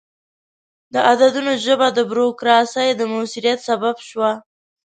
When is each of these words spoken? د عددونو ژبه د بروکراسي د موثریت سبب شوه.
د 0.93 0.95
عددونو 1.09 1.51
ژبه 1.65 1.87
د 1.97 1.99
بروکراسي 2.11 2.87
د 2.95 3.01
موثریت 3.13 3.59
سبب 3.69 3.95
شوه. 4.09 4.31